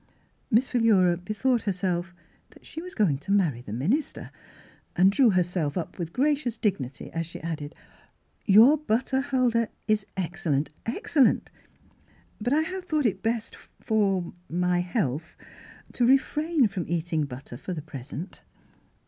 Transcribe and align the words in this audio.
Miss 0.49 0.67
Philura 0.67 1.15
bethought 1.15 1.61
herself 1.61 2.11
that 2.49 2.65
she 2.65 2.81
was 2.81 2.95
going 2.95 3.19
to 3.19 3.31
marry 3.31 3.61
the 3.61 3.71
minister, 3.71 4.31
and 4.95 5.11
drew 5.11 5.29
herself 5.29 5.77
up 5.77 5.99
with 5.99 6.11
gracious 6.11 6.57
dignity 6.57 7.11
as 7.11 7.27
she 7.27 7.39
added," 7.41 7.75
Your 8.57 8.77
butter, 8.79 9.21
Huldah, 9.21 9.69
is 9.87 10.07
excellent— 10.17 10.71
excellent. 10.97 11.51
But 12.41 12.51
I 12.53 12.61
have 12.61 12.85
thought 12.85 13.05
it 13.05 13.21
best 13.21 13.55
for 13.79 14.23
•—my 14.49 14.79
health 14.79 15.37
to 15.93 16.07
refrain 16.07 16.67
from 16.67 16.87
eating 16.87 17.25
but 17.25 17.45
ter 17.45 17.57
for 17.57 17.73
the 17.75 17.83
present." 17.83 18.41